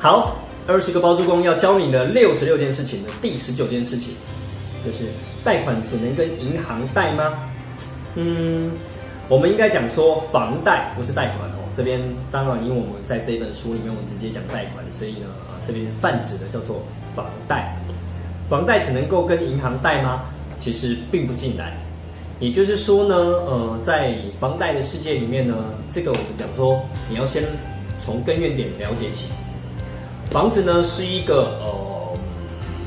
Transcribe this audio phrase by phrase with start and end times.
[0.00, 0.36] 好，
[0.68, 4.14] 二十个包租公要教你的六十六件事情的第十九件事情，
[4.86, 5.06] 就是
[5.42, 7.34] 贷款只能跟银行贷吗？
[8.14, 8.70] 嗯，
[9.28, 11.54] 我们应该讲说房贷不是贷款哦。
[11.74, 12.00] 这边
[12.30, 16.80] 当然，因为我们在这一本书里面，我们直接讲贷款，所以呢，啊，这边泛指的叫做
[17.16, 17.76] 房贷。
[18.48, 20.26] 房贷只能够跟银行贷吗？
[20.60, 21.72] 其实并不尽然。
[22.38, 25.56] 也就是说呢，呃，在房贷的世界里面呢，
[25.90, 26.80] 这个我们讲说，
[27.10, 27.42] 你要先
[28.04, 29.32] 从根源点了解起。
[30.30, 32.18] 房子呢是一个呃，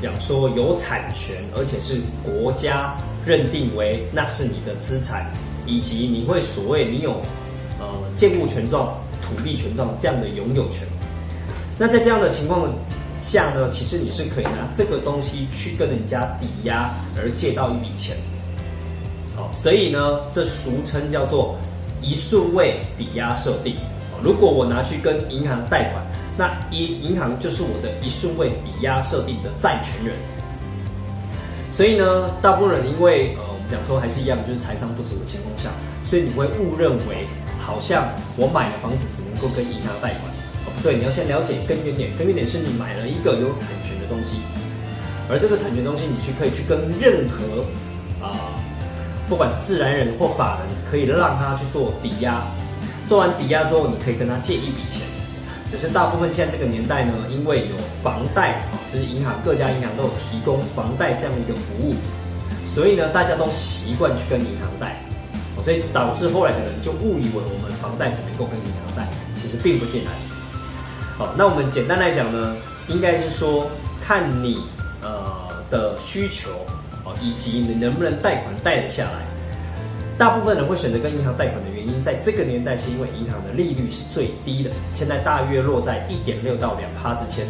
[0.00, 5.26] 讲说有产权，而且是国家认定为那是你的资产，
[5.66, 7.20] 以及你会所谓你有
[7.80, 10.86] 呃建物权状、土地权状这样的拥有权。
[11.76, 12.72] 那在这样的情况
[13.18, 18.16] 下呢，其实你是可以拿这个东西去跟人家抵押而借到一笔钱。
[19.34, 21.56] 好，所以呢，这俗称叫做
[22.00, 23.74] 一顺位抵押设定。
[24.24, 26.02] 如果我拿去跟银行贷款，
[26.34, 30.16] 那一银行就是我的一顺位抵押设定的债权人。
[31.70, 35.68] 所以呢，大部分人因为呃，我们讲说还是一样，就是财商不足的情况下，
[36.08, 37.26] 所以你会误认为
[37.60, 38.08] 好像
[38.38, 40.32] 我买了房子只能够跟银行贷款。
[40.64, 44.40] 哦，不对，你要先了解根源点，根源点是你买了一个有产权的东西，
[45.28, 47.60] 而这个产权东西你去可以去跟任何
[48.24, 48.32] 啊。
[49.28, 52.42] 不管是自然人或法人，可以让他去做抵押。
[53.06, 55.02] 做完抵押之后，你可以跟他借一笔钱。
[55.70, 61.94] 只是大部分现在这个年代呢，因为有房贷啊，就是银行各家银行都有提供房贷这样的一个服务，
[62.66, 64.96] 所以呢，大家都习惯去跟银行贷，
[65.64, 69.08] 所以导致后来的人就误以为我们房贷只能够跟银行贷，
[69.40, 70.12] 其实并不简单。
[71.18, 72.56] 好，那我们简单来讲呢，
[72.88, 73.66] 应该是说
[74.06, 74.58] 看你
[75.02, 76.50] 呃的需求。
[77.20, 79.23] 以及你能不能贷款贷得下来？
[80.16, 87.44] 大部分人会选择跟银行贷款的原因，在这个年代是因为银行的利率是最低的，现在大约落在一点六到两趴之间。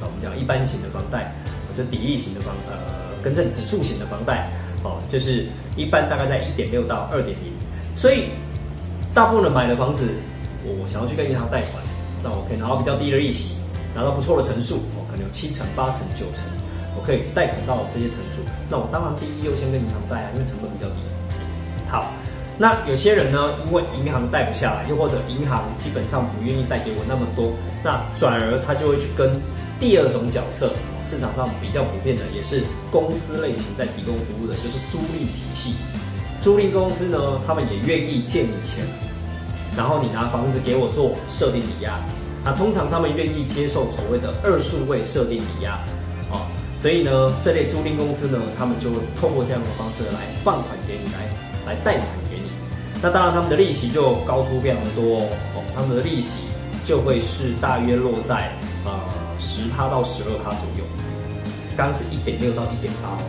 [0.00, 1.30] 啊，我们讲一般型的房贷，
[1.68, 2.74] 或者抵利型的房呃，
[3.22, 4.50] 跟正指数型的房贷，
[4.82, 5.46] 哦，就是
[5.76, 7.52] 一般大概在一点六到二点零。
[7.94, 8.28] 所以，
[9.12, 10.08] 大部分人买了房子，
[10.64, 11.82] 我想要去跟银行贷款，
[12.24, 13.56] 那我可以拿到比较低的利息，
[13.94, 16.48] 拿到不错的成数，哦，可能有七成、八成、九成。
[16.96, 18.40] 我可以贷款到这些成数，
[18.70, 21.15] 那我当然第一优先跟银行贷啊，因为成本比较低。
[21.88, 22.12] 好，
[22.58, 27.52] 那有些人呢，因为银行贷不下来，又或者银行基本上不愿意贷给我那么多，
[27.84, 29.30] 那转而他就会去跟
[29.78, 30.72] 第二种角色，
[31.06, 35.76] 市场上比较普遍的，也是公司类型在提供服务的，就是租赁体系。
[36.40, 38.84] 租赁公司呢，他们也愿意借你钱，
[39.76, 41.98] 然后你拿房子给我做设定抵押。
[42.44, 45.78] 那通常他们愿意接受所谓的二数位设定抵押。
[46.78, 51.26] 所以呢，这类租赁公司呢，他们就会通过这样的方式来放款给你，来
[51.66, 52.50] 来贷款给你。
[53.02, 55.18] 那当然，他们的利息就高出非常多
[55.54, 56.44] 哦，他们的利息
[56.84, 58.50] 就会是大约落在
[58.84, 58.92] 呃
[59.38, 60.84] 十趴到十二趴左右。
[61.76, 63.22] 刚是一点六到一点八哦，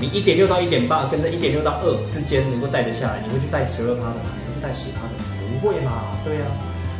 [0.00, 4.34] 你一点六到一点八跟这一点六到二之间能够贷得下来，你会去贷十二趴的吗？
[4.34, 5.24] 你会去贷十趴的吗？
[5.46, 6.10] 不会嘛？
[6.24, 6.50] 对啊，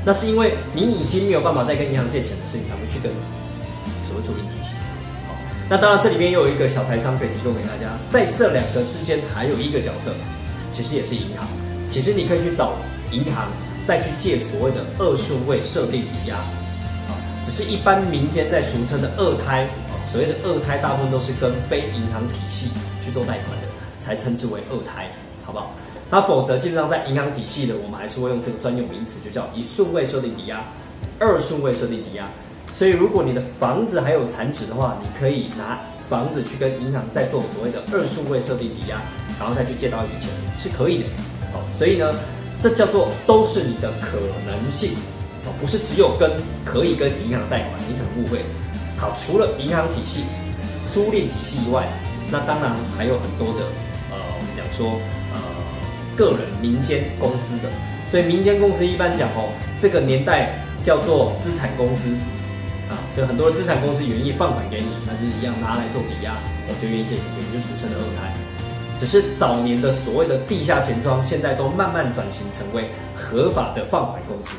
[0.04, 3.10] 那是因为你已经没有办法再跟银行借钱了，所以你才会去跟
[4.06, 4.76] 所谓租赁体系。
[5.68, 10.14] 那当然，这里面又有一个小财商可以提供给大家，在这两个之间还有一个角色，
[10.72, 11.44] 其实也是银行。
[11.90, 12.74] 其实你可以去找
[13.10, 13.48] 银行，
[13.84, 19.68] 再去借所谓的二顺位设定抵押，啊，只是一般民间在俗称的二胎，
[20.08, 22.70] 所谓的二胎大部分都是跟非银行体系
[23.04, 23.66] 去做贷款的，
[24.00, 25.10] 才称之为二胎，
[25.44, 25.72] 好不好？
[26.08, 30.64] 那否则基本上在银行体系的，我们还是会用这个专用名词，就叫一顺位设定抵押，
[31.18, 32.24] 二顺位设定抵押。
[32.76, 39.00] 所以，如果你的房子还有残值的话，你可以拿房子去跟银行再做所谓的二数位设定抵押，
[39.40, 40.28] 然后再去借到一笔钱，
[40.58, 41.08] 是可以的。
[41.54, 42.14] 好，所以呢，
[42.60, 44.90] 这叫做都是你的可能性，
[45.46, 46.30] 哦，不是只有跟
[46.66, 48.44] 可以跟银行贷款，你可能误会。
[48.98, 50.24] 好，除了银行体系、
[50.92, 51.88] 租赁体系以外，
[52.30, 53.64] 那当然还有很多的，
[54.10, 55.00] 呃，我们讲说，
[55.32, 55.40] 呃，
[56.14, 57.70] 个人民间公司的。
[58.10, 59.48] 所以民间公司一般讲哦，
[59.80, 60.54] 这个年代
[60.84, 62.14] 叫做资产公司。
[62.88, 66.36] 啊就很多资产公司愿意放款给你，那就一样拿来做抵押，
[66.68, 68.32] 我就愿意借钱给你，就俗称的二胎。
[68.98, 74.56] 只是早年的所谓的地下钱庄，现在都慢慢转型成为合法的放款公司。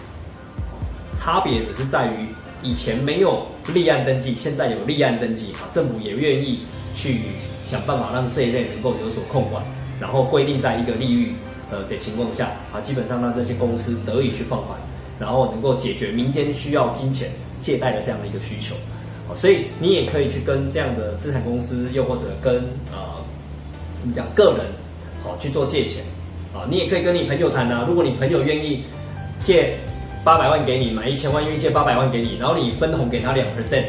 [1.16, 2.28] 差别只是在于
[2.62, 6.60] 以前没有立案登记，现在有立案登记啊，政府也愿意
[6.94, 7.22] 去
[7.66, 9.64] 想办法让这一类能够有所控管，
[10.00, 11.34] 然后规定在一个利率
[11.72, 14.78] 呃的情况下啊，基本上让这些公司得以去放款，
[15.20, 17.30] 然后能够解决民间需要金钱。
[17.62, 18.76] 借贷的这样的一个需求，
[19.36, 22.56] 所以你也可以去跟这样的资产公司，又或者跟
[22.92, 23.22] 呃，
[24.02, 24.66] 我们讲个人，
[25.24, 26.04] 好去做借钱，
[26.54, 27.86] 啊，你也可以跟你朋友谈啊。
[27.88, 28.84] 如果你朋友愿意
[29.44, 29.78] 借
[30.24, 33.86] 八百万给你，买一千万愿意借八百万给你，然后你分红给他两 percent，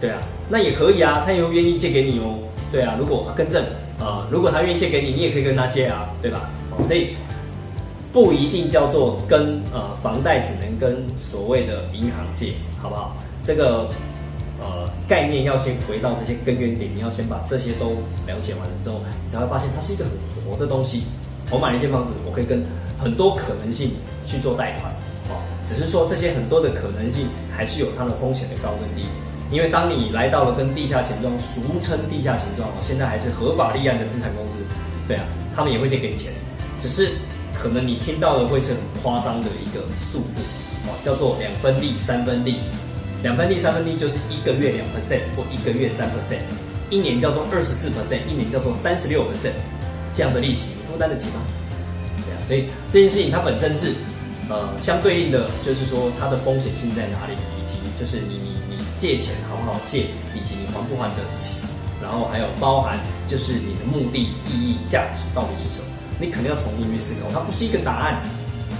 [0.00, 2.38] 对啊，那也可以啊，他又愿意借给你哦，
[2.72, 3.62] 对啊，如果更正
[3.98, 6.48] 啊，如果他愿意借给你，你也可以跟他借啊，对吧？
[6.84, 7.08] 所以
[8.12, 13.16] 不一定叫做跟呃房贷只能跟所谓的银行借，好不好？
[13.44, 13.88] 这个
[14.60, 17.90] 呃概念要先回到这些根源点，你要先把这些都
[18.26, 20.12] 了解完了之后，你才会发现它是一个很
[20.44, 21.04] 活的东西。
[21.50, 22.62] 我买了一间房子，我可以跟
[22.98, 23.92] 很多可能性
[24.26, 24.92] 去做贷款，
[25.30, 27.26] 哦，只是说这些很多的可能性
[27.56, 29.08] 还是有它的风险的高跟低。
[29.50, 34.58] 因为当你来到了跟地下钱庄，俗称地下钱庄哦，现在还是合法立案的资产公司，
[35.08, 35.24] 对啊，
[35.56, 36.30] 他们也会借给你钱，
[36.78, 37.12] 只是
[37.60, 40.40] 可能你听到的会是很夸张的一个数字，
[40.86, 42.60] 哦，叫做两分利、三分利，
[43.22, 46.38] 两分利、三分利就是一个月两 percent 或一个月三 percent，
[46.88, 49.52] 一年叫做二十四 percent，一年叫做三十六 percent，
[50.14, 50.70] 这样的利息。
[50.78, 51.42] 你负担得起吗？
[52.24, 53.92] 对啊，所以这件事情它本身是，
[54.48, 61.60] 呃，相对应的，就是说它的风险性在哪里，以及就是你你你借钱好不好借，以及你还不还得起，
[62.00, 65.88] 然后还有包含就是你的目的、意义、价值到底是什么，
[66.20, 67.28] 你肯定要重新去思考。
[67.32, 68.22] 它不是一个答案，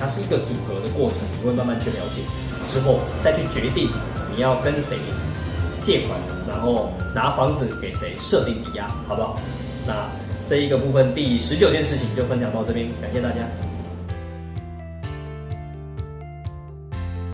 [0.01, 2.23] 它是一个组合的过程，你会慢慢去了解
[2.67, 3.91] 之后再去决定
[4.35, 4.99] 你要跟谁
[5.83, 6.19] 借款，
[6.49, 9.41] 然后拿房子给谁设定抵押，好不好？
[9.87, 10.09] 那。
[10.49, 13.41] 这一个部分第十九件事情就分享到这边，感谢大家。